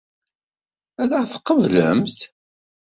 Ad 1.01 1.11
ɣ-tqeblemt? 1.21 2.19